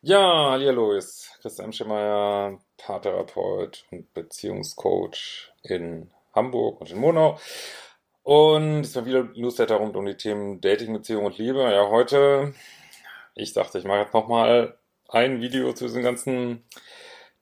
[0.00, 7.36] Ja, hallo, ist Christian Schemeier, Paartherapeut und Beziehungscoach in Hamburg und in Monau.
[8.22, 11.62] Und es war wieder Newsletter rund um die Themen Dating, Beziehung und Liebe.
[11.62, 12.54] Ja, heute,
[13.34, 16.62] ich dachte, ich mache jetzt nochmal ein Video zu diesen ganzen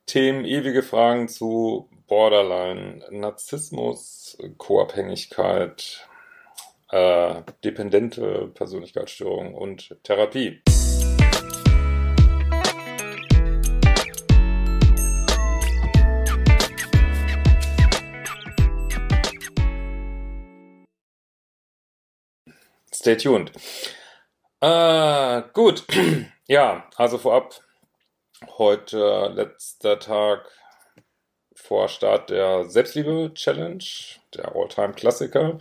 [0.07, 6.07] Themen, ewige Fragen zu Borderline, Narzissmus, Co-Abhängigkeit,
[6.89, 10.63] äh, dependente Persönlichkeitsstörung und Therapie.
[23.07, 23.53] Stay tuned.
[24.59, 25.85] Äh, gut.
[26.49, 27.57] ja, also vorab,
[28.57, 30.51] heute letzter Tag
[31.55, 33.81] vor Start der Selbstliebe-Challenge,
[34.33, 35.57] der Alltime-Klassiker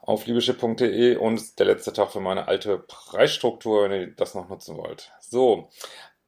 [0.00, 4.78] auf liebeschip.de und der letzte Tag für meine alte Preisstruktur, wenn ihr das noch nutzen
[4.78, 5.12] wollt.
[5.20, 5.68] So,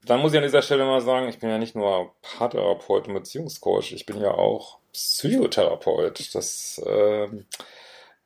[0.04, 3.14] dann muss ich an dieser Stelle mal sagen, ich bin ja nicht nur Paartherapeut und
[3.14, 6.34] Beziehungscoach, ich bin ja auch Psychotherapeut.
[6.34, 7.46] Das ähm,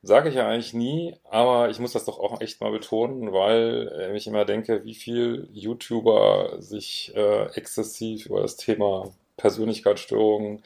[0.04, 4.12] Sage ich ja eigentlich nie, aber ich muss das doch auch echt mal betonen, weil
[4.16, 10.62] ich immer denke, wie viel YouTuber sich äh, exzessiv über das Thema Persönlichkeitsstörungen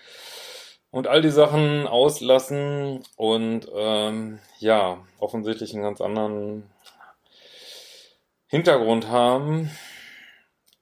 [0.90, 6.64] und all die Sachen auslassen und ähm, ja, offensichtlich einen ganz anderen
[8.46, 9.70] Hintergrund haben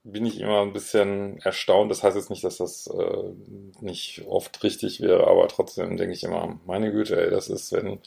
[0.04, 1.90] bin ich immer ein bisschen erstaunt.
[1.90, 3.32] Das heißt jetzt nicht, dass das äh,
[3.80, 7.98] nicht oft richtig wäre, aber trotzdem denke ich immer, meine Güte, ey, das ist, wenn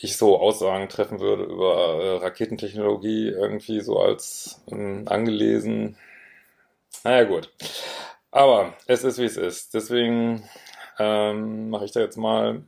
[0.00, 5.96] ich so Aussagen treffen würde über äh, Raketentechnologie irgendwie so als ähm, angelesen.
[7.04, 7.50] Naja, gut.
[8.32, 9.74] Aber es ist, wie es ist.
[9.74, 10.48] Deswegen
[10.98, 12.62] ähm, mache ich da jetzt mal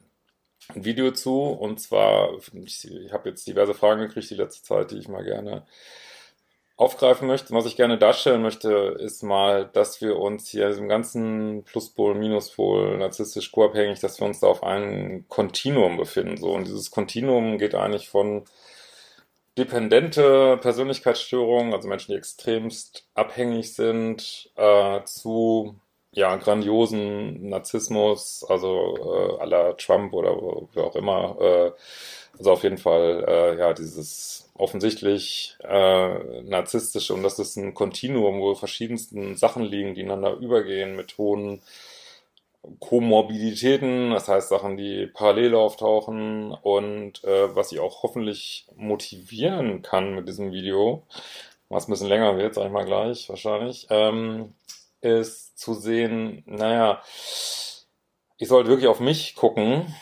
[0.74, 1.42] ein Video zu.
[1.42, 5.24] Und zwar, ich, ich habe jetzt diverse Fragen gekriegt die letzte Zeit, die ich mal
[5.24, 5.66] gerne
[6.76, 11.64] aufgreifen möchte, was ich gerne darstellen möchte, ist mal, dass wir uns hier diesem ganzen
[11.64, 16.36] Pluspol, Minuspol, narzisstisch co-abhängig, dass wir uns da auf einem Kontinuum befinden.
[16.36, 18.44] So, und dieses Kontinuum geht eigentlich von
[19.56, 25.80] dependente Persönlichkeitsstörungen, also Menschen, die extremst abhängig sind, äh, zu
[26.16, 30.34] ja, grandiosen Narzissmus, also äh, aller Trump oder
[30.72, 31.36] wie auch immer.
[31.40, 31.72] Äh,
[32.38, 38.40] also auf jeden Fall, äh, ja, dieses offensichtlich äh, narzisstische und das ist ein Kontinuum,
[38.40, 41.60] wo verschiedensten Sachen liegen, die ineinander übergehen mit hohen
[42.80, 50.14] Komorbiditäten, das heißt Sachen, die parallel auftauchen und äh, was ich auch hoffentlich motivieren kann
[50.14, 51.02] mit diesem Video,
[51.68, 54.54] was ein bisschen länger wird, sag ich mal gleich wahrscheinlich, ähm,
[55.00, 57.02] ist zu sehen, naja,
[58.38, 59.94] ich sollte wirklich auf mich gucken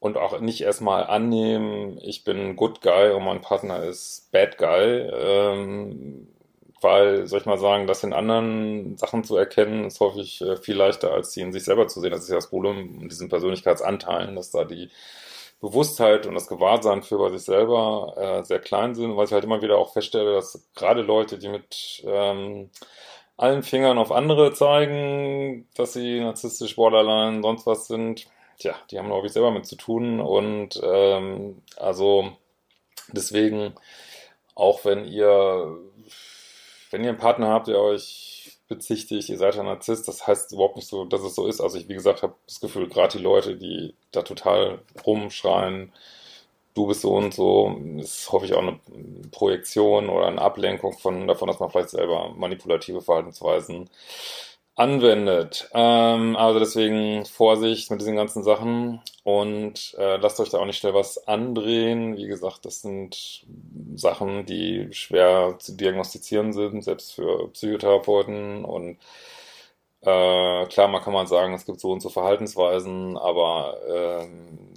[0.00, 5.08] und auch nicht erstmal annehmen, ich bin Good Guy und mein Partner ist Bad Guy,
[5.12, 6.28] ähm,
[6.80, 10.76] weil, soll ich mal sagen, das in anderen Sachen zu erkennen, ist häufig äh, viel
[10.76, 12.12] leichter, als sie in sich selber zu sehen.
[12.12, 14.90] Das ist ja das Problem in diesen Persönlichkeitsanteilen, dass da die
[15.60, 19.42] Bewusstheit und das Gewahrsein für bei sich selber äh, sehr klein sind, weil ich halt
[19.42, 22.70] immer wieder auch feststelle, dass gerade Leute, die mit ähm,
[23.38, 28.26] allen Fingern auf andere zeigen, dass sie narzisstisch, borderline, sonst was sind,
[28.58, 30.20] tja, die haben, glaube ich, selber mit zu tun.
[30.20, 32.32] Und ähm, also
[33.12, 33.74] deswegen,
[34.54, 35.78] auch wenn ihr,
[36.90, 40.76] wenn ihr einen Partner habt, der euch bezichtigt, ihr seid ein Narzisst, das heißt überhaupt
[40.76, 41.60] nicht so, dass es so ist.
[41.60, 45.92] Also ich, wie gesagt, habe das Gefühl, gerade die Leute, die da total rumschreien,
[46.78, 48.78] du bist so und so, ist hoffe ich auch eine
[49.32, 53.90] Projektion oder eine Ablenkung von davon, dass man vielleicht selber manipulative Verhaltensweisen
[54.76, 55.68] anwendet.
[55.74, 60.78] Ähm, also deswegen Vorsicht mit diesen ganzen Sachen und äh, lasst euch da auch nicht
[60.78, 62.16] schnell was andrehen.
[62.16, 63.44] Wie gesagt, das sind
[63.96, 68.98] Sachen, die schwer zu diagnostizieren sind, selbst für Psychotherapeuten und
[70.00, 74.28] äh, klar, man kann mal sagen, es gibt so und so Verhaltensweisen, aber äh,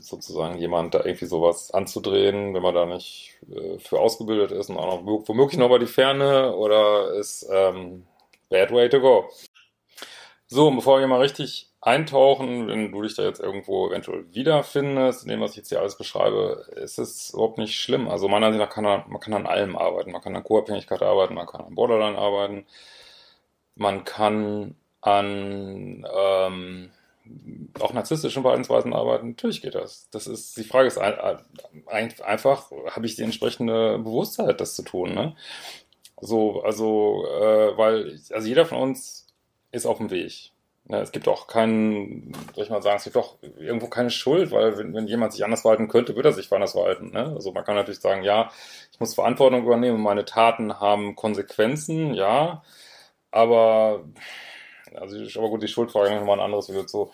[0.02, 4.78] sozusagen jemand da irgendwie sowas anzudrehen, wenn man da nicht äh, für ausgebildet ist und
[4.78, 8.06] auch noch womöglich noch mal die Ferne oder ist ähm,
[8.50, 9.30] bad way to go.
[10.48, 15.24] So, und bevor wir mal richtig eintauchen, wenn du dich da jetzt irgendwo eventuell wiederfindest,
[15.24, 18.10] in dem, was ich jetzt hier alles beschreibe, ist es überhaupt nicht schlimm.
[18.10, 20.12] Also meiner Ansicht nach kann man, man kann an allem arbeiten.
[20.12, 22.66] Man kann an Co-Abhängigkeit arbeiten, man kann an Borderline arbeiten,
[23.76, 26.92] man kann an ähm,
[27.80, 29.30] auch narzisstischen Verhaltensweisen arbeiten.
[29.30, 30.10] Natürlich geht das.
[30.12, 35.14] Das ist die Frage ist einfach, habe ich die entsprechende Bewusstheit, das zu tun.
[35.14, 35.36] Ne?
[36.22, 39.28] So, also, äh, weil also jeder von uns
[39.72, 40.52] ist auf dem Weg.
[40.90, 44.52] Ja, es gibt auch keinen, soll ich mal sagen, es gibt auch irgendwo keine Schuld,
[44.52, 47.12] weil wenn, wenn jemand sich anders verhalten könnte, würde er sich anders verhalten.
[47.12, 47.34] Ne?
[47.36, 48.52] Also man kann natürlich sagen, ja,
[48.92, 52.64] ich muss Verantwortung übernehmen, meine Taten haben Konsequenzen, ja,
[53.30, 54.04] aber
[54.96, 57.12] also aber gut, die Schuldfrage nochmal ein anderes Video zu.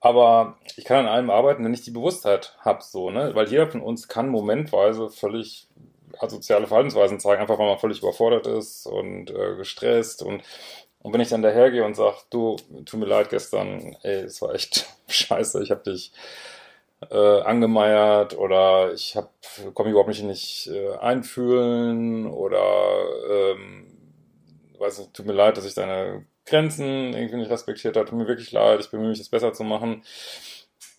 [0.00, 3.34] Aber ich kann an allem arbeiten, wenn ich die Bewusstheit habe, so, ne?
[3.34, 5.66] Weil jeder von uns kann momentweise völlig
[6.18, 10.42] asoziale Verhaltensweisen zeigen, einfach weil man völlig überfordert ist und äh, gestresst und
[11.00, 14.54] und wenn ich dann dahergehe und sage, du, tut mir leid gestern, ey, es war
[14.54, 16.12] echt scheiße, ich habe dich
[17.10, 19.32] äh, angemeiert oder ich hab,
[19.74, 22.62] komme überhaupt nicht, nicht äh, einfühlen oder
[23.30, 23.86] ähm,
[24.78, 28.28] weiß nicht, tut mir leid, dass ich deine Grenzen irgendwie nicht respektiert habe, tut mir
[28.28, 30.02] wirklich leid, ich bemühe mich, es besser zu machen.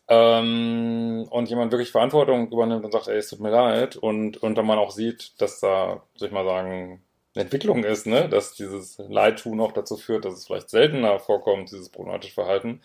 [0.07, 4.55] Ähm, und jemand wirklich Verantwortung übernimmt und sagt, ey, es tut mir leid und, und
[4.55, 7.03] dann man auch sieht, dass da, soll ich mal sagen,
[7.35, 8.27] Entwicklung ist, ne?
[8.27, 12.81] dass dieses Leidtun auch dazu führt, dass es vielleicht seltener vorkommt, dieses problematische Verhalten.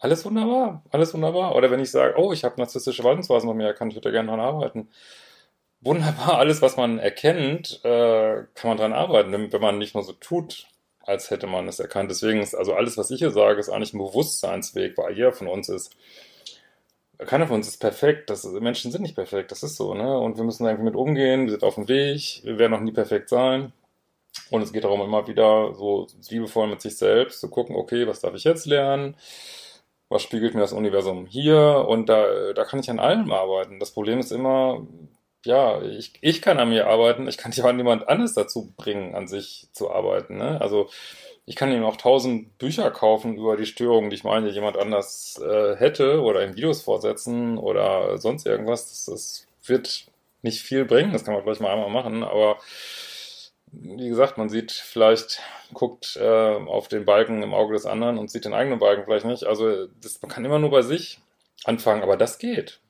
[0.00, 1.54] Alles wunderbar, alles wunderbar.
[1.56, 4.26] Oder wenn ich sage, oh, ich habe narzisstische Verhaltensweisen bei mir erkannt, ich würde gerne
[4.26, 4.88] daran arbeiten.
[5.80, 10.12] Wunderbar, alles, was man erkennt, äh, kann man daran arbeiten, wenn man nicht nur so
[10.12, 10.66] tut,
[11.08, 12.10] als hätte man es erkannt.
[12.10, 15.48] Deswegen ist also alles, was ich hier sage, ist eigentlich ein Bewusstseinsweg, weil jeder von
[15.48, 15.96] uns ist
[17.26, 18.30] keiner von uns ist perfekt.
[18.30, 20.18] Das, Menschen sind nicht perfekt, das ist so, ne?
[20.18, 22.92] Und wir müssen irgendwie mit umgehen, wir sind auf dem Weg, wir werden noch nie
[22.92, 23.72] perfekt sein.
[24.50, 28.20] Und es geht darum, immer wieder so liebevoll mit sich selbst zu gucken, okay, was
[28.20, 29.16] darf ich jetzt lernen?
[30.10, 31.86] Was spiegelt mir das Universum hier?
[31.88, 33.80] Und da, da kann ich an allem arbeiten.
[33.80, 34.86] Das Problem ist immer,
[35.48, 39.26] ja, ich, ich kann an mir arbeiten, ich kann ja niemand anderes dazu bringen, an
[39.26, 40.36] sich zu arbeiten.
[40.36, 40.60] Ne?
[40.60, 40.90] Also
[41.46, 45.40] ich kann ihm auch tausend Bücher kaufen über die Störungen, die ich meine, jemand anders
[45.42, 48.90] äh, hätte oder in Videos vorsetzen oder sonst irgendwas.
[48.90, 50.06] Das, das wird
[50.42, 52.58] nicht viel bringen, das kann man vielleicht mal einmal machen, aber
[53.72, 55.40] wie gesagt, man sieht vielleicht,
[55.72, 59.26] guckt äh, auf den Balken im Auge des anderen und sieht den eigenen Balken vielleicht
[59.26, 59.44] nicht.
[59.44, 61.20] Also das, man kann immer nur bei sich
[61.64, 62.80] anfangen, aber das geht.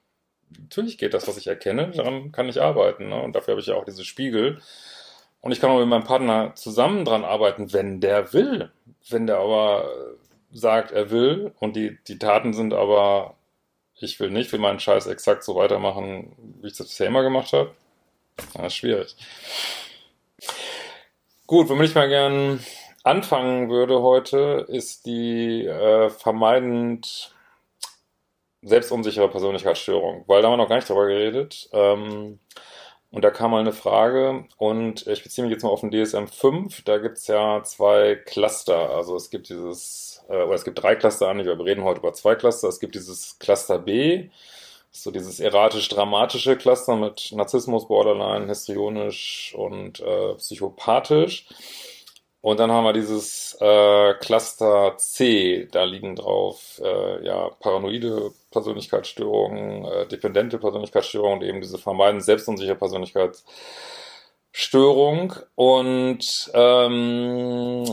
[0.57, 3.09] Natürlich geht das, was ich erkenne, daran kann ich arbeiten.
[3.09, 3.21] Ne?
[3.21, 4.61] Und dafür habe ich ja auch diese Spiegel.
[5.41, 8.71] Und ich kann auch mit meinem Partner zusammen dran arbeiten, wenn der will.
[9.09, 9.89] Wenn der aber
[10.53, 13.35] sagt, er will und die, die Taten sind aber,
[14.01, 17.53] ich will nicht, will meinen Scheiß exakt so weitermachen, wie ich das bisher immer gemacht
[17.53, 17.75] habe,
[18.55, 19.17] das ist schwierig.
[21.47, 22.61] Gut, womit ich mal gern
[23.05, 27.35] anfangen würde heute, ist die äh, vermeidend
[28.69, 31.69] selbstunsichere Persönlichkeitsstörung, weil da haben wir noch gar nicht drüber geredet.
[31.73, 32.39] Ähm,
[33.11, 36.27] und da kam mal eine Frage und ich beziehe mich jetzt mal auf den DSM
[36.27, 36.83] 5.
[36.85, 38.91] Da gibt es ja zwei Cluster.
[38.91, 41.43] Also es gibt dieses, äh, oder es gibt drei Cluster an.
[41.45, 42.69] Wir reden heute über zwei Cluster.
[42.69, 44.29] Es gibt dieses Cluster B,
[44.91, 51.47] so dieses erratisch-dramatische Cluster mit Narzissmus, Borderline, histrionisch und äh, psychopathisch.
[52.41, 59.85] Und dann haben wir dieses äh, Cluster C, da liegen drauf äh, ja paranoide Persönlichkeitsstörungen,
[59.85, 65.35] äh, dependente Persönlichkeitsstörungen und eben diese vermeiden selbstunsichere Persönlichkeitsstörung.
[65.57, 67.85] Und ähm,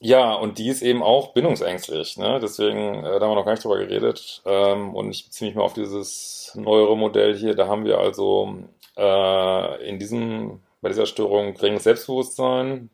[0.00, 2.16] ja, und die ist eben auch bindungsängstlich.
[2.18, 2.38] Ne?
[2.40, 4.42] Deswegen, äh, da haben wir noch gar nicht drüber geredet.
[4.44, 7.54] Ähm, und ich beziehe mich mal auf dieses neuere Modell hier.
[7.54, 8.54] Da haben wir also
[8.96, 12.90] äh, in diesem, bei dieser Störung geringes Selbstbewusstsein,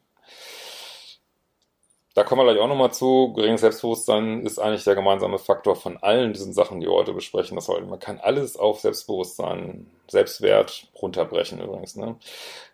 [2.20, 3.32] da kommen wir gleich auch nochmal zu.
[3.32, 7.56] Geringes Selbstbewusstsein ist eigentlich der gemeinsame Faktor von allen diesen Sachen, die wir heute besprechen.
[7.56, 11.96] Das heißt, man kann alles auf Selbstbewusstsein, Selbstwert runterbrechen übrigens.
[11.96, 12.16] Ne?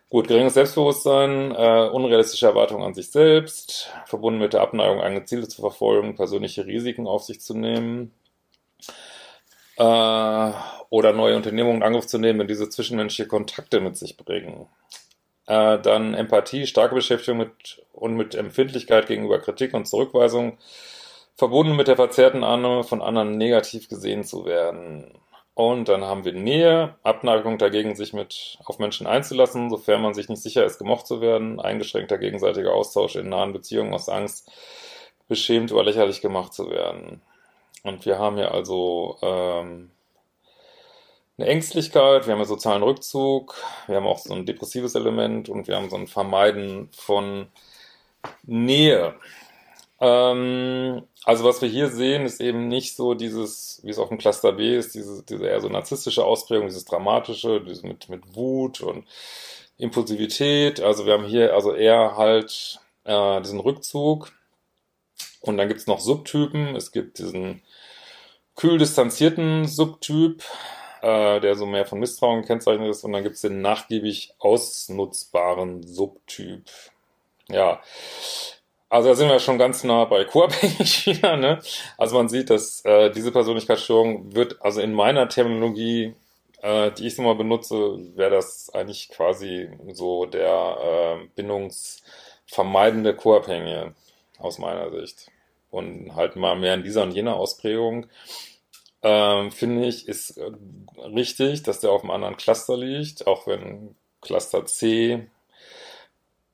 [0.09, 5.47] Gut, geringes Selbstbewusstsein, äh, unrealistische Erwartungen an sich selbst, verbunden mit der Abneigung, eigene Ziele
[5.47, 8.11] zu verfolgen, persönliche Risiken auf sich zu nehmen
[9.77, 10.51] äh,
[10.89, 14.65] oder neue Unternehmungen in Angriff zu nehmen, wenn diese zwischenmenschliche Kontakte mit sich bringen.
[15.47, 20.57] Äh, dann Empathie, starke Beschäftigung mit und mit Empfindlichkeit gegenüber Kritik und Zurückweisung,
[21.35, 25.19] verbunden mit der verzerrten Annahme von anderen negativ gesehen zu werden.
[25.53, 30.29] Und dann haben wir Nähe, Abneigung dagegen, sich mit auf Menschen einzulassen, sofern man sich
[30.29, 34.51] nicht sicher ist, gemocht zu werden, eingeschränkter gegenseitiger Austausch in nahen Beziehungen aus Angst,
[35.27, 37.21] beschämt oder lächerlich gemacht zu werden.
[37.83, 39.91] Und wir haben hier also ähm,
[41.37, 43.55] eine Ängstlichkeit, wir haben einen sozialen Rückzug,
[43.87, 47.47] wir haben auch so ein depressives Element und wir haben so ein Vermeiden von
[48.43, 49.15] Nähe.
[49.99, 54.17] Ähm, also was wir hier sehen, ist eben nicht so dieses, wie es auf dem
[54.17, 58.81] Cluster B ist, diese, diese eher so narzisstische Ausprägung, dieses dramatische, dieses mit, mit Wut
[58.81, 59.05] und
[59.77, 60.81] Impulsivität.
[60.81, 64.31] Also wir haben hier also eher halt äh, diesen Rückzug.
[65.41, 66.75] Und dann gibt es noch Subtypen.
[66.75, 67.61] Es gibt diesen
[68.55, 70.43] kühl distanzierten Subtyp,
[71.07, 73.03] äh, der so mehr von Misstrauen gekennzeichnet ist.
[73.05, 76.63] Und dann gibt es den nachgiebig ausnutzbaren Subtyp.
[77.49, 77.81] Ja,
[78.89, 81.37] also da sind wir schon ganz nah bei co-abhängig wieder.
[81.37, 81.59] Ne?
[81.97, 86.13] Also man sieht, dass äh, diese Persönlichkeitsstörung wird, also in meiner Terminologie,
[86.61, 87.75] äh, die ich so mal benutze,
[88.15, 93.93] wäre das eigentlich quasi so der äh, bindungsvermeidende Co-Abhängige
[94.39, 95.31] aus meiner Sicht.
[95.71, 98.07] Und halt mal mehr in dieser und jener Ausprägung,
[99.07, 100.51] äh, finde ich, ist äh,
[101.03, 105.27] richtig, dass der auf einem anderen Cluster liegt, auch wenn Cluster C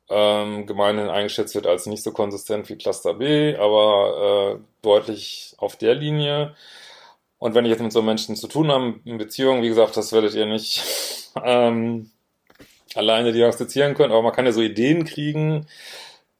[0.09, 5.75] ähm, gemeinhin eingeschätzt wird als nicht so konsistent wie Cluster B, aber äh, deutlich auf
[5.75, 6.55] der Linie.
[7.39, 10.13] Und wenn ich jetzt mit so Menschen zu tun habe, in Beziehungen, wie gesagt, das
[10.13, 10.83] werdet ihr nicht
[11.43, 12.11] ähm,
[12.95, 15.67] alleine diagnostizieren können, aber man kann ja so Ideen kriegen,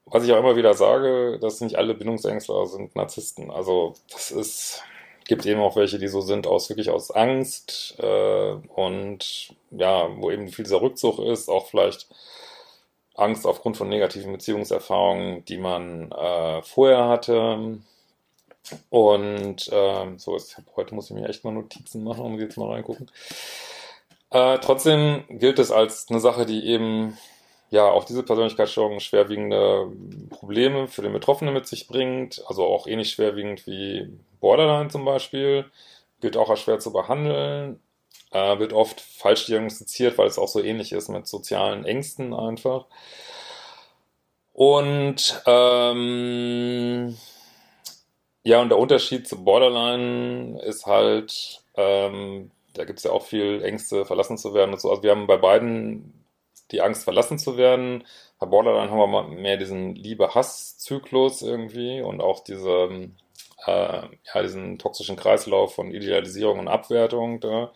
[0.06, 3.50] was ich auch immer wieder sage, dass nicht alle Bindungsängstler sind Narzissten.
[3.50, 4.84] Also das ist,
[5.26, 10.32] gibt eben auch welche, die so sind, aus wirklich aus Angst äh, und ja, wo
[10.32, 12.08] eben viel dieser Rückzug ist, auch vielleicht
[13.16, 17.80] Angst aufgrund von negativen Beziehungserfahrungen, die man äh, vorher hatte.
[18.90, 22.72] Und äh, so, ist, heute muss ich mir echt mal Notizen machen, um jetzt mal
[22.72, 23.12] reingucken.
[24.32, 27.18] Äh, trotzdem gilt es als eine Sache, die eben
[27.74, 29.92] ja auch diese Persönlichkeitsstörung schwerwiegende
[30.30, 35.66] Probleme für den Betroffenen mit sich bringt, also auch ähnlich schwerwiegend wie Borderline zum Beispiel,
[36.22, 37.80] gilt auch als schwer zu behandeln,
[38.32, 42.86] äh, wird oft falsch diagnostiziert, weil es auch so ähnlich ist mit sozialen Ängsten einfach.
[44.54, 47.18] Und ähm,
[48.44, 53.64] ja, und der Unterschied zu Borderline ist halt, ähm, da gibt es ja auch viel
[53.64, 54.92] Ängste, verlassen zu werden und so.
[54.92, 56.23] Also wir haben bei beiden
[56.74, 58.04] die Angst, verlassen zu werden.
[58.40, 63.12] Bei Borderline haben wir mehr diesen Liebe-Hass-Zyklus irgendwie und auch diese,
[63.66, 64.02] äh,
[64.34, 67.72] ja, diesen toxischen Kreislauf von Idealisierung und Abwertung da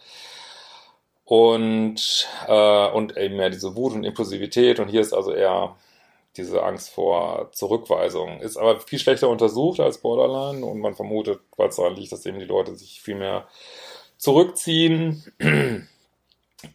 [1.23, 5.75] und, äh, und eben mehr diese Wut und Impulsivität und hier ist also eher
[6.37, 8.39] diese Angst vor Zurückweisung.
[8.41, 12.25] Ist aber viel schlechter untersucht als Borderline und man vermutet, weil es daran liegt, dass
[12.25, 13.47] eben die Leute sich viel mehr
[14.17, 15.23] zurückziehen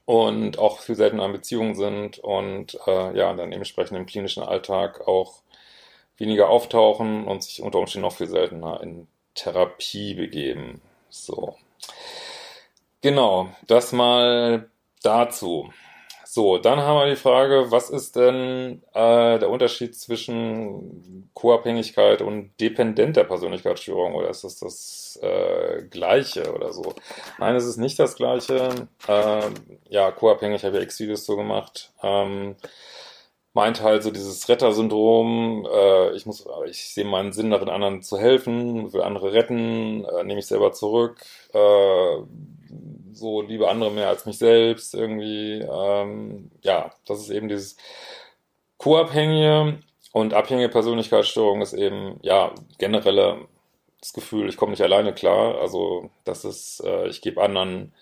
[0.04, 5.06] und auch viel seltener in Beziehungen sind und äh, ja, dann dementsprechend im klinischen Alltag
[5.06, 5.42] auch
[6.16, 10.80] weniger auftauchen und sich unter Umständen noch viel seltener in Therapie begeben.
[11.10, 11.56] So.
[13.00, 14.70] Genau, das mal
[15.02, 15.72] dazu.
[16.34, 22.52] So, dann haben wir die Frage, was ist denn äh, der Unterschied zwischen Co-Abhängigkeit und
[22.58, 26.94] dependenter Persönlichkeitsstörung oder ist das das äh, Gleiche oder so?
[27.38, 28.88] Nein, es ist nicht das Gleiche.
[29.06, 29.42] Äh,
[29.90, 31.92] ja, Co-Abhängig habe ich X-Videos so gemacht.
[32.02, 32.56] Ähm,
[33.52, 38.16] meint halt so dieses Rettersyndrom, äh, ich muss, ich sehe meinen Sinn darin, anderen zu
[38.18, 41.22] helfen, will andere retten, äh, nehme ich selber zurück,
[41.52, 42.16] äh,
[43.12, 45.60] so liebe andere mehr als mich selbst irgendwie.
[45.60, 47.76] Ähm, ja, das ist eben dieses
[48.78, 49.78] Co-Abhängige
[50.12, 53.46] und abhängige Persönlichkeitsstörung ist eben, ja, generelle
[54.00, 55.60] das Gefühl, ich komme nicht alleine klar.
[55.60, 57.94] Also, das ist, äh, ich gebe anderen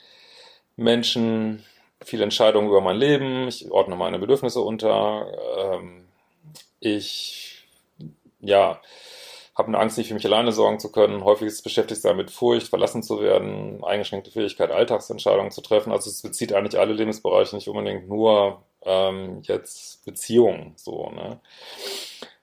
[0.76, 1.64] Menschen
[2.02, 5.26] viele Entscheidungen über mein Leben, ich ordne meine Bedürfnisse unter,
[5.58, 6.08] ähm,
[6.80, 7.66] ich,
[8.40, 8.80] ja,
[9.60, 11.22] habe eine Angst, nicht für mich alleine sorgen zu können.
[11.22, 15.92] Häufig ist es beschäftigt damit Furcht, verlassen zu werden, eingeschränkte Fähigkeit, Alltagsentscheidungen zu treffen.
[15.92, 20.72] Also es bezieht eigentlich alle Lebensbereiche, nicht unbedingt nur ähm, jetzt Beziehungen.
[20.76, 21.40] So, ne?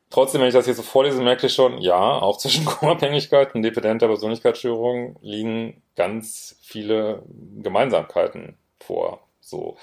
[0.09, 3.63] Trotzdem, wenn ich das hier so vorlese, merke ich schon, ja, auch zwischen Co-Abhängigkeit und
[3.63, 7.23] dependenter Persönlichkeitsstörung liegen ganz viele
[7.61, 9.19] Gemeinsamkeiten vor.
[9.41, 9.77] So.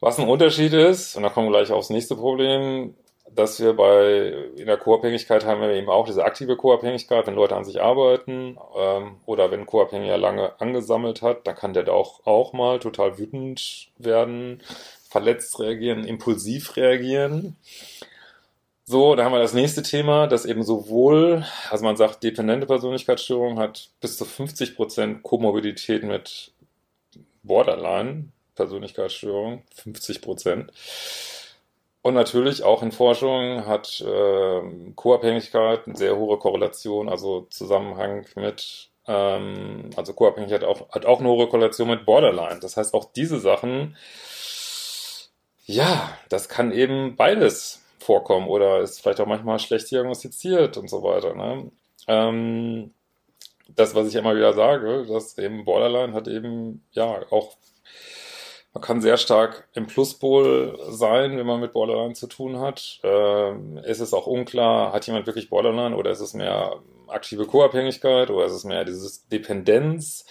[0.00, 2.94] Was ein Unterschied ist, und da kommen wir gleich aufs nächste Problem,
[3.34, 7.56] dass wir bei in der Co-Abhängigkeit haben wir eben auch diese aktive Co-Abhängigkeit, wenn Leute
[7.56, 11.92] an sich arbeiten ähm, oder wenn ein Co-Abhängiger lange angesammelt hat, dann kann der da
[11.92, 14.62] auch, auch mal total wütend werden,
[15.08, 17.56] verletzt reagieren, impulsiv reagieren.
[18.86, 23.58] So, da haben wir das nächste Thema, das eben sowohl, also man sagt, dependente Persönlichkeitsstörung
[23.58, 26.52] hat bis zu 50% Komorbidität mit
[27.42, 30.68] Borderline Persönlichkeitsstörung, 50%.
[32.04, 34.60] Und natürlich auch in Forschung hat äh,
[34.94, 41.30] Co-Abhängigkeit eine sehr hohe Korrelation, also Zusammenhang mit, ähm, also Co-Abhängigkeit auch, hat auch eine
[41.30, 42.60] hohe Korrelation mit Borderline.
[42.60, 43.96] Das heißt, auch diese Sachen,
[45.64, 51.02] ja, das kann eben beides vorkommen oder ist vielleicht auch manchmal schlecht diagnostiziert und so
[51.02, 51.34] weiter.
[51.34, 51.70] Ne?
[52.06, 52.92] Ähm,
[53.68, 57.56] das, was ich immer wieder sage, dass eben Borderline hat eben ja auch
[58.74, 62.98] man kann sehr stark im Pluspol sein, wenn man mit Borderline zu tun hat.
[63.04, 68.30] Ähm, ist es auch unklar, hat jemand wirklich Borderline oder ist es mehr aktive Co-Abhängigkeit
[68.30, 70.26] oder ist es mehr dieses Dependenz?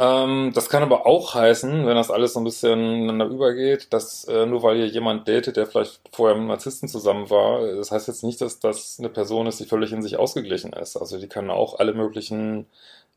[0.00, 4.24] Ähm, das kann aber auch heißen, wenn das alles so ein bisschen ineinander übergeht, dass
[4.24, 8.08] äh, nur weil hier jemand datet, der vielleicht vorher mit Narzissten zusammen war, das heißt
[8.08, 10.96] jetzt nicht, dass das eine Person ist, die völlig in sich ausgeglichen ist.
[10.96, 12.66] Also die kann auch alle möglichen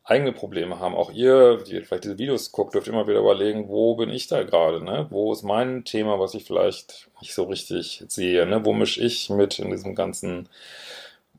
[0.06, 0.96] eigene Probleme haben.
[0.96, 4.44] Auch ihr, die vielleicht diese Videos guckt, dürft immer wieder überlegen, wo bin ich da
[4.44, 5.08] gerade, ne?
[5.10, 8.64] Wo ist mein Thema, was ich vielleicht nicht so richtig sehe, ne?
[8.64, 10.48] Wo mische ich mit in diesem ganzen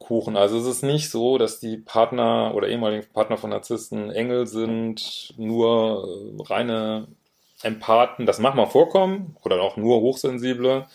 [0.01, 0.37] Kuchen?
[0.37, 5.33] Also es ist nicht so, dass die Partner oder ehemaligen Partner von Narzissten Engel sind,
[5.37, 7.07] nur äh, reine
[7.63, 8.27] Empathen.
[8.27, 10.87] Das mag mal vorkommen oder auch nur Hochsensible.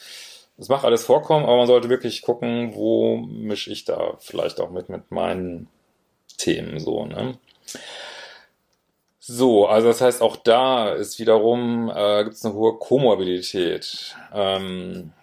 [0.57, 4.71] Das mag alles vorkommen, aber man sollte wirklich gucken, wo mische ich da vielleicht auch
[4.71, 5.69] mit, mit meinen
[6.41, 7.38] Themen so, ne?
[9.24, 14.15] So, also das heißt, auch da ist wiederum, äh, gibt es eine hohe Komorbidität.
[14.33, 15.13] Ähm,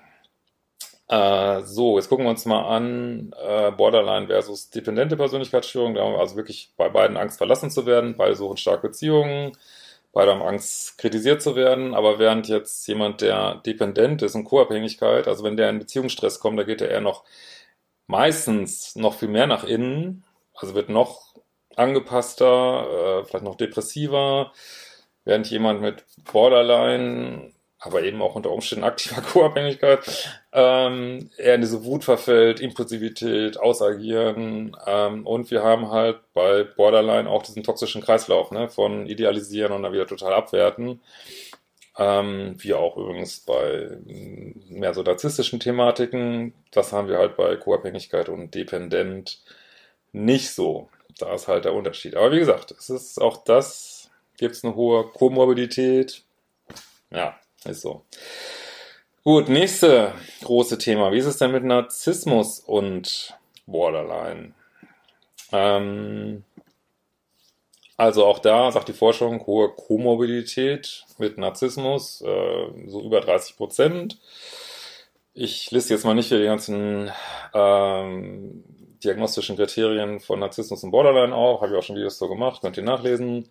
[1.08, 5.94] äh, so, jetzt gucken wir uns mal an, äh, Borderline versus dependente Persönlichkeitsstörung.
[5.94, 9.52] Da haben wir also wirklich bei beiden Angst verlassen zu werden, beide suchen starke Beziehungen,
[10.12, 15.28] beide haben Angst kritisiert zu werden, aber während jetzt jemand, der dependent ist und Co-Abhängigkeit,
[15.28, 17.24] also wenn der in Beziehungsstress kommt, da geht er eher noch
[18.06, 20.24] meistens noch viel mehr nach innen,
[20.60, 21.34] also wird noch
[21.76, 24.52] angepasster, äh, vielleicht noch depressiver,
[25.24, 30.00] während jemand mit Borderline, aber eben auch unter Umständen aktiver Co-Abhängigkeit,
[30.52, 37.30] ähm, eher in diese Wut verfällt, Impulsivität, Ausagieren ähm, und wir haben halt bei Borderline
[37.30, 41.00] auch diesen toxischen Kreislauf ne, von idealisieren und dann wieder total abwerten.
[41.96, 46.54] Ähm, wie auch übrigens bei mehr so narzisstischen Thematiken.
[46.70, 49.40] Das haben wir halt bei Co-Abhängigkeit und Dependent
[50.18, 50.88] nicht so.
[51.18, 52.14] Da ist halt der Unterschied.
[52.16, 56.22] Aber wie gesagt, es ist auch das, gibt es eine hohe Komorbidität.
[57.10, 58.02] Ja, ist so.
[59.24, 61.12] Gut, nächste große Thema.
[61.12, 64.52] Wie ist es denn mit Narzissmus und Borderline?
[65.52, 66.44] Ähm,
[67.96, 74.18] also auch da sagt die Forschung hohe Komorbidität mit Narzissmus, äh, so über 30 Prozent.
[75.34, 77.10] Ich liste jetzt mal nicht hier die ganzen
[77.54, 78.64] ähm,
[79.04, 81.62] diagnostischen Kriterien von Narzissmus und Borderline auch.
[81.62, 83.48] Habe ich auch schon Videos so gemacht, könnt ihr nachlesen.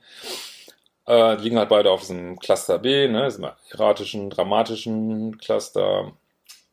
[1.08, 6.12] Äh, liegen halt beide auf diesem Cluster B, ne, diesem erratischen, dramatischen Cluster.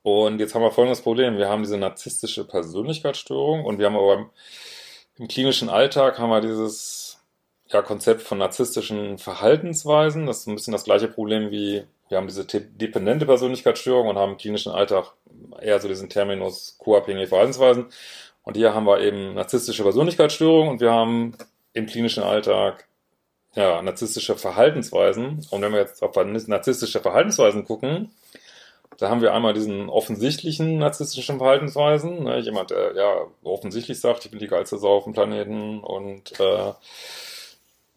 [0.02, 1.38] Und jetzt haben wir folgendes Problem.
[1.38, 4.30] Wir haben diese narzisstische Persönlichkeitsstörung und wir haben aber im,
[5.16, 7.20] im klinischen Alltag haben wir dieses
[7.68, 10.26] ja, Konzept von narzisstischen Verhaltensweisen.
[10.26, 14.32] Das ist ein bisschen das gleiche Problem wie wir haben diese dependente Persönlichkeitsstörung und haben
[14.32, 15.14] im klinischen Alltag
[15.60, 17.86] eher so diesen Terminus co-abhängige Verhaltensweisen.
[18.44, 21.34] Und hier haben wir eben narzisstische Persönlichkeitsstörung und wir haben
[21.72, 22.86] im klinischen Alltag
[23.54, 25.46] ja, narzisstische Verhaltensweisen.
[25.50, 28.10] Und wenn wir jetzt auf narzisstische Verhaltensweisen gucken,
[28.98, 32.24] da haben wir einmal diesen offensichtlichen narzisstischen Verhaltensweisen.
[32.24, 36.38] Ne, jemand, der ja offensichtlich sagt, ich bin die geilste Sau auf dem Planeten und
[36.38, 36.72] äh,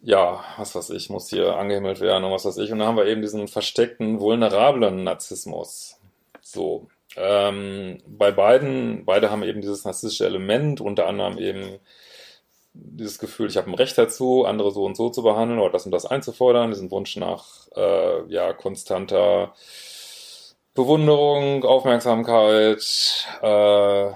[0.00, 2.72] ja, was weiß ich, muss hier angehimmelt werden und was weiß ich.
[2.72, 5.98] Und dann haben wir eben diesen versteckten, vulnerablen Narzissmus.
[6.40, 6.88] So.
[7.20, 11.80] Ähm, bei beiden, beide haben eben dieses narzisstische Element, unter anderem eben
[12.74, 15.84] dieses Gefühl, ich habe ein Recht dazu, andere so und so zu behandeln oder das
[15.84, 19.52] und das einzufordern, diesen Wunsch nach äh, ja, konstanter
[20.74, 24.12] Bewunderung, Aufmerksamkeit, äh,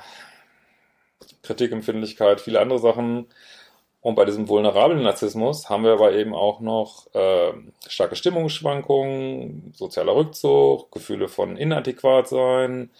[1.43, 3.27] Kritikempfindlichkeit, viele andere Sachen.
[4.03, 7.53] Und bei diesem vulnerablen Narzissmus haben wir aber eben auch noch äh,
[7.87, 12.91] starke Stimmungsschwankungen, sozialer Rückzug, Gefühle von inadäquat sein,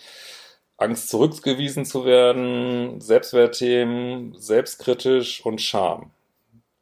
[0.77, 6.13] Angst zurückgewiesen zu werden, Selbstwertthemen, selbstkritisch und Scham.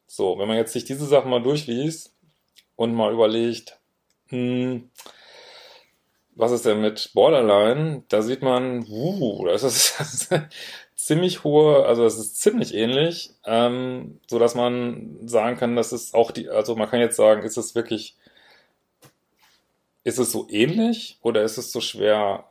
[0.05, 2.13] So, wenn man jetzt sich diese Sachen mal durchliest
[2.75, 3.79] und mal überlegt,
[4.27, 4.91] hm,
[6.35, 8.03] was ist denn mit Borderline?
[8.07, 10.29] Da sieht man, uh, das ist,
[11.05, 16.13] ziemlich hohe, also es ist ziemlich ähnlich, ähm, so dass man sagen kann, dass es
[16.13, 18.15] auch die, also man kann jetzt sagen, ist es wirklich,
[20.03, 22.45] ist es so ähnlich oder ist es so schwer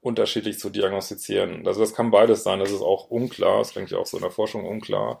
[0.00, 1.66] unterschiedlich zu diagnostizieren?
[1.66, 4.22] Also das kann beides sein, das ist auch unklar, das denke ich auch so in
[4.22, 5.20] der Forschung unklar,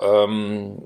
[0.00, 0.82] ähm,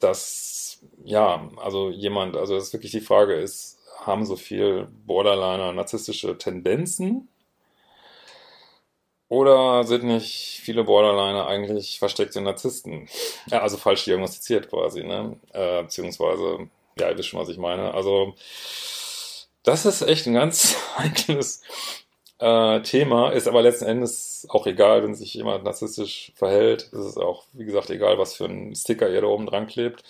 [0.00, 5.72] dass, ja, also jemand, also das ist wirklich die Frage ist, haben so viel Borderliner
[5.74, 7.28] narzisstische Tendenzen
[9.28, 13.08] oder sind nicht viele Borderliner eigentlich versteckte Narzissten?
[13.50, 15.36] Ja, also falsch diagnostiziert quasi, ne?
[15.52, 17.92] Äh, beziehungsweise, ja, ihr wisst schon, was ich meine.
[17.94, 18.34] Also,
[19.62, 21.62] das ist echt ein ganz heikles
[22.38, 26.88] äh, Thema, ist aber letzten Endes auch egal, wenn sich jemand narzisstisch verhält.
[26.92, 30.04] Es ist auch, wie gesagt, egal, was für ein Sticker ihr da oben dran klebt.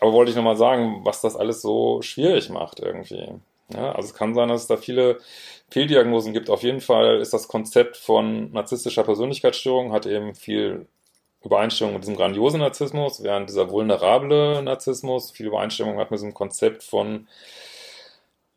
[0.00, 3.28] Aber wollte ich nochmal sagen, was das alles so schwierig macht irgendwie.
[3.72, 5.20] Ja, also es kann sein, dass es da viele
[5.72, 6.50] Fehldiagnosen gibt.
[6.50, 10.86] Auf jeden Fall ist das Konzept von narzisstischer Persönlichkeitsstörung hat eben viel
[11.42, 16.82] Übereinstimmung mit diesem grandiosen Narzissmus, während dieser vulnerable Narzissmus viel Übereinstimmung hat mit diesem Konzept
[16.82, 17.26] von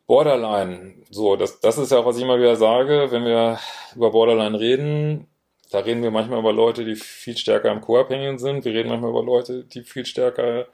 [0.06, 0.94] Borderline.
[1.10, 3.58] So, das, das ist ja auch, was ich immer wieder sage, wenn wir
[3.94, 5.26] über Borderline reden.
[5.70, 8.64] Da reden wir manchmal über Leute, die viel stärker im Co-Abhängigen sind.
[8.64, 10.66] Wir reden manchmal über Leute, die viel stärker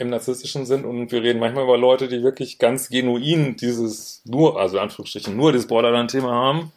[0.00, 0.84] im Narzisstischen sind.
[0.84, 5.36] Und wir reden manchmal über Leute, die wirklich ganz genuin dieses nur, also in Anführungsstrichen,
[5.36, 6.72] nur dieses Borderline-Thema haben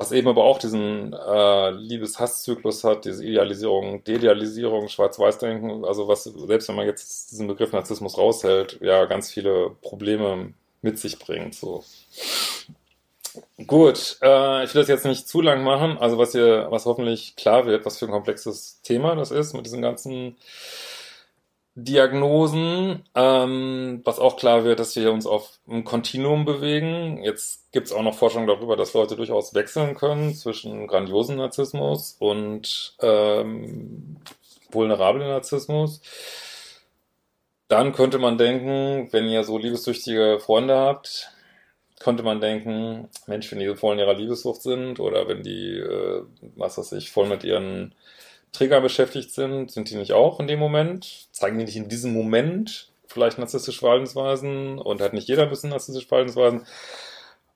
[0.00, 6.68] was eben aber auch diesen äh, Liebes-Hass-Zyklus hat, diese Idealisierung, Deidealisierung, Schwarz-Weiß-Denken, also was, selbst
[6.68, 11.84] wenn man jetzt diesen Begriff Narzissmus raushält, ja, ganz viele Probleme mit sich bringt, so.
[13.66, 17.36] Gut, äh, ich will das jetzt nicht zu lang machen, also was hier, was hoffentlich
[17.36, 20.36] klar wird, was für ein komplexes Thema das ist mit diesen ganzen
[21.84, 27.22] Diagnosen, ähm, was auch klar wird, dass wir uns auf ein Kontinuum bewegen.
[27.22, 32.16] Jetzt gibt es auch noch Forschung darüber, dass Leute durchaus wechseln können zwischen grandiosen Narzissmus
[32.18, 34.16] und ähm,
[34.70, 36.00] vulnerablen Narzissmus.
[37.68, 41.30] Dann könnte man denken, wenn ihr so liebessüchtige Freunde habt,
[42.00, 46.22] könnte man denken, Mensch, wenn die voll in ihrer Liebessucht sind oder wenn die, äh,
[46.56, 47.94] was weiß ich, voll mit ihren
[48.52, 51.28] Trigger beschäftigt sind, sind die nicht auch in dem Moment?
[51.32, 55.70] Zeigen die nicht in diesem Moment vielleicht narzisstische Verhaltensweisen und hat nicht jeder ein bisschen
[55.70, 56.66] narzisstische Verhaltensweisen?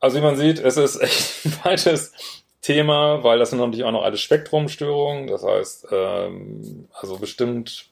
[0.00, 2.12] Also wie man sieht, es ist echt ein weites
[2.60, 5.26] Thema, weil das sind natürlich auch noch alle Spektrumstörungen.
[5.26, 7.86] Das heißt, ähm, also bestimmt,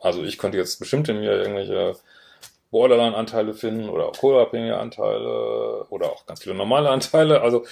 [0.00, 1.96] also ich könnte jetzt bestimmt in mir irgendwelche
[2.70, 7.40] Borderline-Anteile finden oder auch kohlabhängige Anteile oder auch ganz viele normale Anteile.
[7.42, 7.64] Also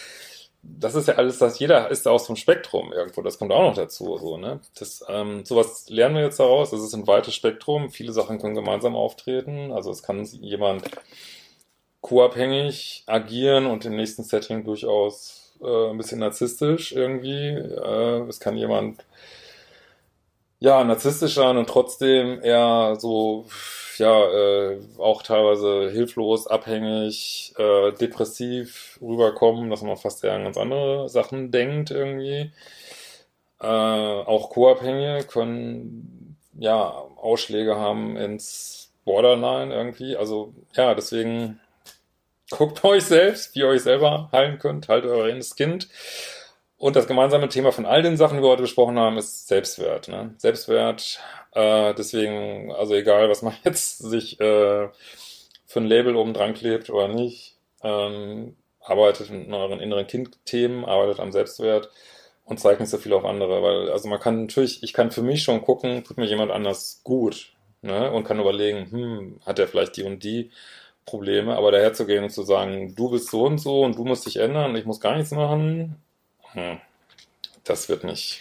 [0.63, 3.23] das ist ja alles, dass jeder ist aus dem Spektrum irgendwo.
[3.23, 4.61] Das kommt auch noch dazu, so, ne?
[4.79, 6.71] Das, ähm, sowas lernen wir jetzt daraus.
[6.71, 7.91] Das ist ein weites Spektrum.
[7.91, 9.73] Viele Sachen können gemeinsam auftreten.
[9.73, 10.85] Also es kann jemand
[12.01, 17.49] co-abhängig agieren und im nächsten Setting durchaus äh, ein bisschen narzisstisch irgendwie.
[17.49, 19.05] Äh, es kann jemand
[20.61, 23.47] ja narzisstisch sein und trotzdem eher so
[23.99, 30.57] ja äh, auch teilweise hilflos, abhängig, äh, depressiv rüberkommen, dass man fast eher an ganz
[30.57, 32.53] andere Sachen denkt irgendwie.
[33.61, 40.17] Äh, auch Co-Abhängige können ja Ausschläge haben ins Borderline irgendwie.
[40.17, 41.61] Also ja, deswegen
[42.51, 45.89] guckt euch selbst, wie ihr euch selber heilen könnt, haltet euer inneres Kind.
[46.77, 50.07] Und das gemeinsame Thema von all den Sachen, die wir heute besprochen haben, ist Selbstwert.
[50.07, 50.35] Ne?
[50.39, 51.21] Selbstwert
[51.53, 54.89] äh, deswegen, also egal, was man jetzt sich äh,
[55.67, 61.21] für ein Label oben dran klebt oder nicht, ähm, arbeitet mit euren inneren Kindthemen, arbeitet
[61.21, 61.91] am Selbstwert
[62.45, 65.23] und zeigt nicht so viel auf andere, weil, also man kann natürlich, ich kann für
[65.23, 69.69] mich schon gucken, tut mir jemand anders gut, ne, und kann überlegen, hm, hat er
[69.69, 70.51] vielleicht die und die
[71.05, 74.05] Probleme, aber daher zu gehen und zu sagen, du bist so und so und du
[74.05, 75.97] musst dich ändern und ich muss gar nichts machen,
[76.53, 76.79] hm,
[77.65, 78.41] das wird nicht,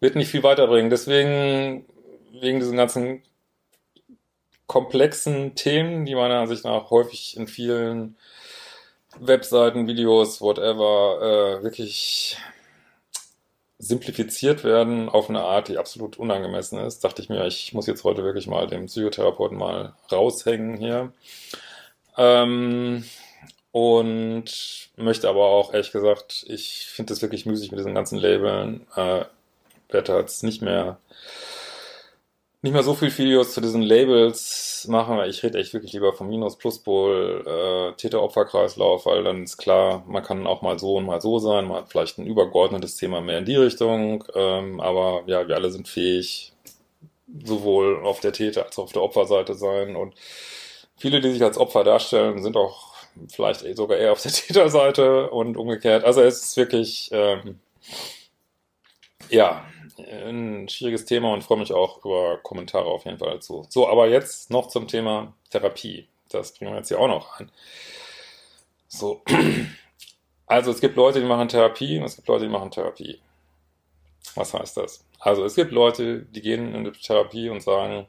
[0.00, 0.90] wird nicht viel weiterbringen.
[0.90, 1.84] Deswegen,
[2.40, 3.22] wegen diesen ganzen
[4.66, 8.16] komplexen Themen, die meiner Ansicht nach häufig in vielen
[9.18, 12.36] Webseiten, Videos, whatever, äh, wirklich
[13.78, 18.04] simplifiziert werden auf eine Art, die absolut unangemessen ist, dachte ich mir, ich muss jetzt
[18.04, 21.12] heute wirklich mal dem Psychotherapeuten mal raushängen hier.
[22.16, 23.04] Ähm,
[23.70, 28.86] und möchte aber auch, ehrlich gesagt, ich finde es wirklich müßig mit diesen ganzen Labeln.
[28.96, 29.24] Äh,
[29.90, 30.98] werde jetzt nicht mehr
[32.62, 36.12] nicht mehr so viel Videos zu diesen Labels machen, weil ich rede echt wirklich lieber
[36.12, 41.06] vom Minus, Pluspol, äh, Täter-Opfer-Kreislauf, weil dann ist klar, man kann auch mal so und
[41.06, 45.22] mal so sein, man hat vielleicht ein übergeordnetes Thema mehr in die Richtung, ähm, aber
[45.26, 46.52] ja, wir alle sind fähig,
[47.44, 50.14] sowohl auf der Täter- als auch auf der Opferseite sein und
[50.96, 52.94] viele, die sich als Opfer darstellen, sind auch
[53.30, 56.04] vielleicht sogar eher auf der Täterseite und umgekehrt.
[56.04, 57.60] Also es ist wirklich, ähm,
[59.30, 59.64] ja,
[59.98, 63.66] ein schwieriges Thema und freue mich auch über Kommentare auf jeden Fall dazu.
[63.68, 66.08] So, aber jetzt noch zum Thema Therapie.
[66.28, 67.50] Das bringen wir jetzt hier auch noch an.
[68.88, 69.22] So.
[70.50, 73.20] Also es gibt Leute, die machen Therapie und es gibt Leute, die machen Therapie.
[74.34, 75.04] Was heißt das?
[75.20, 78.06] Also es gibt Leute, die gehen in die Therapie und sagen,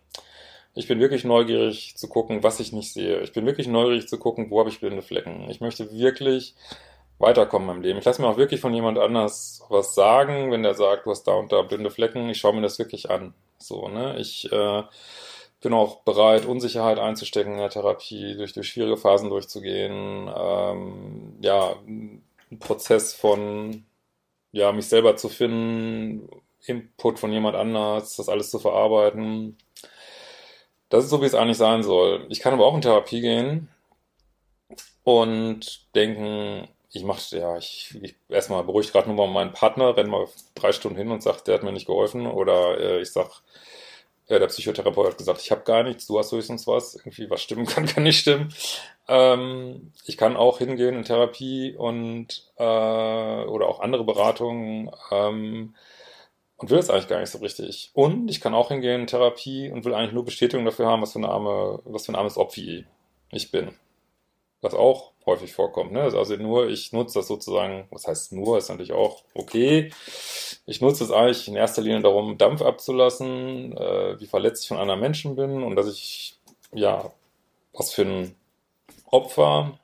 [0.74, 3.20] ich bin wirklich neugierig zu gucken, was ich nicht sehe.
[3.22, 5.50] Ich bin wirklich neugierig zu gucken, wo habe ich blinde Flecken.
[5.50, 6.56] Ich möchte wirklich
[7.20, 8.00] weiterkommen im Leben.
[8.00, 11.24] Ich lasse mir auch wirklich von jemand anders was sagen, wenn der sagt, du hast
[11.24, 12.30] da und da blinde Flecken.
[12.30, 13.34] Ich schaue mir das wirklich an.
[13.58, 14.18] So, ne?
[14.20, 14.84] Ich äh,
[15.62, 20.30] bin auch bereit, Unsicherheit einzustecken in der Therapie, durch, durch schwierige Phasen durchzugehen.
[20.36, 22.24] Ähm, ja, ein
[22.60, 23.86] Prozess von
[24.52, 26.30] ja, mich selber zu finden,
[26.66, 29.58] Input von jemand anders, das alles zu verarbeiten.
[30.90, 32.26] Das ist so, wie es eigentlich sein soll.
[32.30, 33.70] Ich kann aber auch in Therapie gehen
[35.04, 40.10] und denken, ich mache, ja, ich, ich erstmal beruhigt gerade nur mal meinen Partner, renn
[40.10, 42.26] mal drei Stunden hin und sagt, der hat mir nicht geholfen.
[42.26, 43.44] Oder äh, ich sag,
[44.28, 46.96] äh, der Psychotherapeut hat gesagt, ich habe gar nichts, du hast höchstens was.
[46.96, 48.54] Irgendwie was stimmen kann, kann nicht stimmen.
[49.08, 54.92] Ähm, ich kann auch hingehen in Therapie und äh, oder auch andere Beratungen.
[55.12, 55.76] Ähm,
[56.58, 57.92] und will es eigentlich gar nicht so richtig.
[57.94, 61.14] Und ich kann auch hingehen in Therapie und will eigentlich nur Bestätigung dafür haben, was
[61.14, 62.84] für, eine arme, was für ein armes Opfer
[63.32, 63.76] ich bin.
[64.62, 65.92] Was auch häufig vorkommt.
[65.92, 66.02] Ne?
[66.02, 69.92] Also nur, ich nutze das sozusagen, was heißt nur, ist natürlich auch okay.
[70.66, 74.78] Ich nutze es eigentlich in erster Linie darum, Dampf abzulassen, äh, wie verletzt ich von
[74.78, 76.38] anderen Menschen bin und dass ich,
[76.74, 77.12] ja,
[77.74, 78.36] was für ein
[79.06, 79.80] Opfer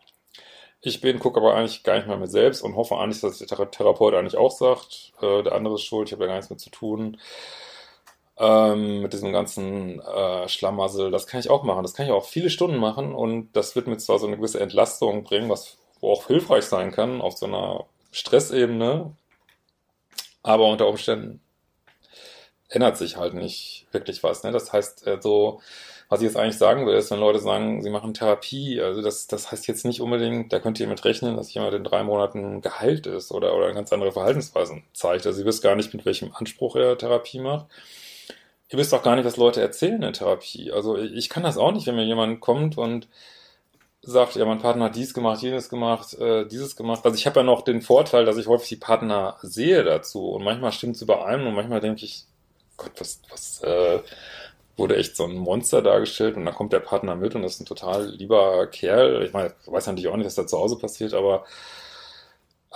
[0.81, 3.71] ich bin, gucke aber eigentlich gar nicht mehr mit selbst und hoffe eigentlich, dass der
[3.71, 6.59] Therapeut eigentlich auch sagt, äh, der andere ist schuld, ich habe da gar nichts mit
[6.59, 7.17] zu tun.
[8.37, 11.83] Ähm, mit diesem ganzen äh, Schlamassel, das kann ich auch machen.
[11.83, 14.59] Das kann ich auch viele Stunden machen und das wird mir zwar so eine gewisse
[14.59, 19.15] Entlastung bringen, was auch hilfreich sein kann auf so einer Stressebene,
[20.43, 21.41] aber unter Umständen
[22.69, 24.43] ändert sich halt nicht wirklich was.
[24.43, 24.51] Ne?
[24.51, 25.61] Das heißt, äh, so
[26.09, 29.27] was ich jetzt eigentlich sagen will, ist, wenn Leute sagen, sie machen Therapie, also das,
[29.27, 32.61] das heißt jetzt nicht unbedingt, da könnt ihr mit rechnen, dass jemand in drei Monaten
[32.61, 35.25] geheilt ist oder, oder ganz andere Verhaltensweisen zeigt.
[35.25, 37.65] Also ihr wisst gar nicht, mit welchem Anspruch er Therapie macht.
[38.69, 40.71] Ihr wisst auch gar nicht, was Leute erzählen in Therapie.
[40.71, 43.07] Also ich kann das auch nicht, wenn mir jemand kommt und
[44.01, 47.01] sagt, ja, mein Partner hat dies gemacht, jenes gemacht, äh, dieses gemacht.
[47.05, 50.43] Also ich habe ja noch den Vorteil, dass ich häufig die Partner sehe dazu und
[50.43, 52.25] manchmal stimmt es überein und manchmal denke ich,
[52.77, 53.99] Gott, was, was, äh,
[54.77, 57.61] wurde echt so ein Monster dargestellt und dann kommt der Partner mit und das ist
[57.61, 59.23] ein total lieber Kerl.
[59.23, 61.45] Ich meine, weiß natürlich auch nicht, was da zu Hause passiert, aber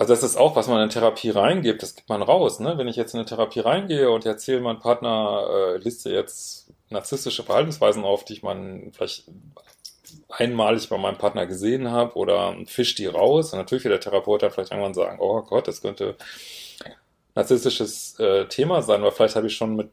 [0.00, 2.58] also das ist auch, was man in Therapie reingibt, das gibt man raus.
[2.58, 2.78] Ne?
[2.78, 7.42] Wenn ich jetzt in eine Therapie reingehe und erzähle, mein Partner äh, liste jetzt narzisstische
[7.42, 9.24] Verhaltensweisen auf, die ich man vielleicht
[10.30, 13.52] einmalig bei meinem Partner gesehen habe oder fischt die raus.
[13.52, 16.16] Und natürlich wird der Therapeut dann vielleicht irgendwann sagen, oh Gott, das könnte
[17.34, 19.90] narzisstisches äh, Thema sein, weil vielleicht habe ich schon mit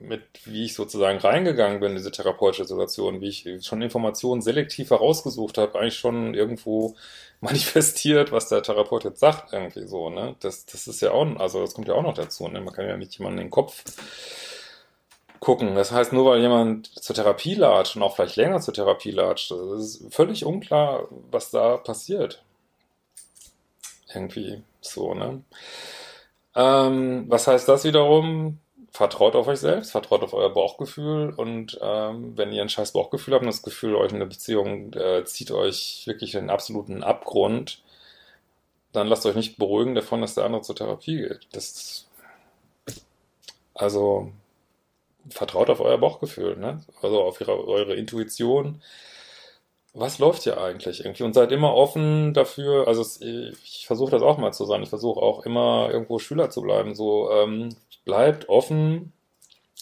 [0.00, 4.90] mit, wie ich sozusagen reingegangen bin in diese therapeutische Situation, wie ich schon Informationen selektiv
[4.90, 6.96] herausgesucht habe, eigentlich schon irgendwo
[7.40, 10.36] manifestiert, was der Therapeut jetzt sagt, irgendwie so, ne?
[10.40, 12.60] Das, das ist ja auch, also das kommt ja auch noch dazu, ne?
[12.60, 13.84] Man kann ja nicht jemanden in den Kopf
[15.40, 15.74] gucken.
[15.74, 19.52] Das heißt, nur weil jemand zur Therapie latscht und auch vielleicht länger zur Therapie latscht,
[19.52, 22.42] ist völlig unklar, was da passiert.
[24.12, 25.42] Irgendwie so, ne?
[26.54, 28.58] Ähm, was heißt das wiederum?
[28.90, 33.34] Vertraut auf euch selbst, vertraut auf euer Bauchgefühl und ähm, wenn ihr ein scheiß Bauchgefühl
[33.34, 37.02] habt und das Gefühl, euch in eine Beziehung äh, zieht euch wirklich in den absoluten
[37.02, 37.82] Abgrund,
[38.92, 41.46] dann lasst euch nicht beruhigen davon, dass der andere zur Therapie geht.
[41.52, 42.06] Das,
[43.74, 44.32] also
[45.30, 46.82] vertraut auf euer Bauchgefühl, ne?
[47.02, 48.82] also auf ihre, eure Intuition.
[49.94, 51.24] Was läuft hier eigentlich irgendwie?
[51.24, 52.86] Und seid immer offen dafür.
[52.86, 54.82] Also es, ich versuche das auch mal zu sein.
[54.82, 56.94] Ich versuche auch immer irgendwo Schüler zu bleiben.
[56.94, 57.70] So ähm,
[58.08, 59.12] bleibt offen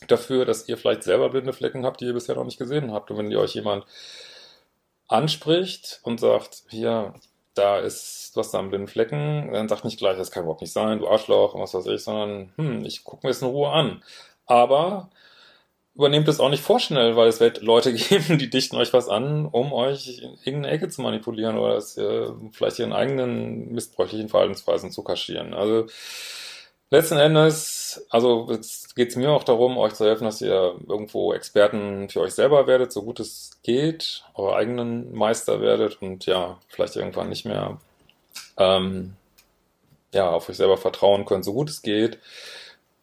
[0.08, 3.10] dafür, dass ihr vielleicht selber blinde Flecken habt, die ihr bisher noch nicht gesehen habt.
[3.10, 3.86] Und wenn ihr euch jemand
[5.06, 7.14] anspricht und sagt, hier,
[7.54, 10.72] da ist, hast da einen blinden Flecken, dann sagt nicht gleich, das kann überhaupt nicht
[10.72, 13.70] sein, du Arschloch und was weiß ich, sondern, hm, ich gucke mir das in Ruhe
[13.70, 14.02] an.
[14.44, 15.08] Aber
[15.94, 19.46] übernehmt es auch nicht vorschnell, weil es wird Leute geben, die dichten euch was an,
[19.46, 24.90] um euch in irgendeine Ecke zu manipulieren oder es, äh, vielleicht ihren eigenen missbräuchlichen Verhaltensweisen
[24.90, 25.54] zu kaschieren.
[25.54, 25.86] Also
[26.88, 28.46] Letzten Endes, also
[28.94, 32.68] geht es mir auch darum, euch zu helfen, dass ihr irgendwo Experten für euch selber
[32.68, 37.78] werdet, so gut es geht, eure eigenen Meister werdet und ja, vielleicht irgendwann nicht mehr
[38.56, 39.16] ähm,
[40.14, 42.20] ja, auf euch selber vertrauen könnt, so gut es geht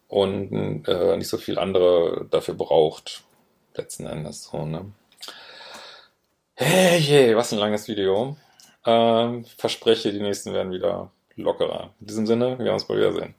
[0.08, 3.22] und äh, nicht so viel andere dafür braucht,
[3.74, 4.44] letzten Endes.
[4.44, 4.92] So, ne?
[6.54, 8.36] Hey, hey, was ein langes Video.
[8.86, 11.90] Ähm, verspreche, die nächsten werden wieder lockerer.
[12.00, 13.34] In diesem Sinne, wir uns bald wiedersehen.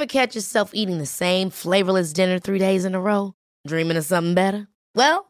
[0.00, 3.34] Ever catch yourself eating the same flavorless dinner three days in a row?
[3.66, 4.66] Dreaming of something better?
[4.94, 5.29] Well,